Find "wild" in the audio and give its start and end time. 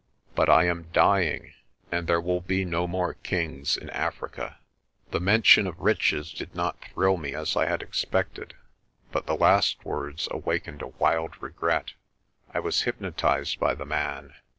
10.87-11.39